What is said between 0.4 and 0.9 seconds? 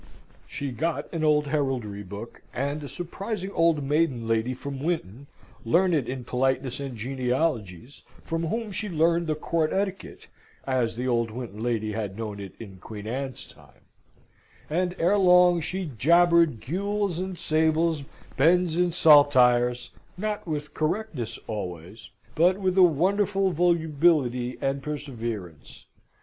She